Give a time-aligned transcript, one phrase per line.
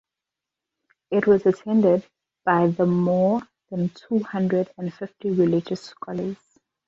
[1.11, 2.07] It was attended
[2.43, 6.37] by the more than two hundred and fifty religious scholars.